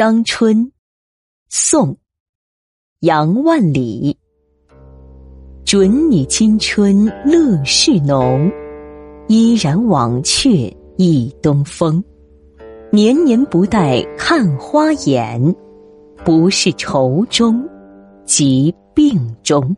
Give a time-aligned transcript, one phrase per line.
[0.00, 0.56] 伤春》，
[1.50, 1.92] 宋·
[3.00, 4.16] 杨万里。
[5.62, 8.50] 准你青春乐事浓，
[9.28, 12.02] 依然忘却忆东风。
[12.90, 15.54] 年年不待看花眼，
[16.24, 17.62] 不是愁中，
[18.24, 19.76] 即病中。